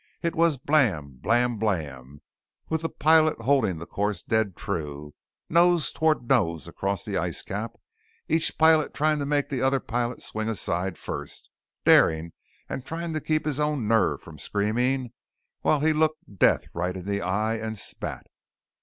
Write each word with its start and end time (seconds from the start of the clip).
It 0.23 0.35
was 0.35 0.57
Blam! 0.57 1.19
Blam! 1.21 1.57
Blam! 1.59 2.21
with 2.69 2.81
the 2.81 2.89
pilot 2.89 3.39
holding 3.41 3.77
the 3.77 3.85
course 3.85 4.23
dead 4.23 4.55
true, 4.55 5.13
nose 5.47 5.91
toward 5.91 6.27
nose 6.27 6.67
across 6.67 7.05
the 7.05 7.17
ice 7.17 7.43
cap, 7.43 7.73
each 8.27 8.57
pilot 8.57 8.95
trying 8.95 9.19
to 9.19 9.27
make 9.27 9.49
the 9.49 9.61
other 9.61 9.79
pilot 9.79 10.23
swing 10.23 10.49
aside 10.49 10.97
first, 10.97 11.51
daring 11.85 12.31
and 12.67 12.83
trying 12.83 13.13
to 13.13 13.21
keep 13.21 13.45
his 13.45 13.59
own 13.59 13.87
nerves 13.87 14.23
from 14.23 14.39
screaming 14.39 15.11
while 15.61 15.81
he 15.81 15.93
looked 15.93 16.39
death 16.39 16.63
right 16.73 16.97
in 16.97 17.05
the 17.05 17.21
eye 17.21 17.57
and 17.59 17.77
spat. 17.77 18.25